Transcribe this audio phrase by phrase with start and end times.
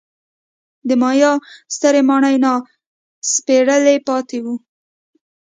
[0.87, 1.31] د مایا
[1.75, 4.55] سترې ماڼۍ ناسپړلي پاتې وو.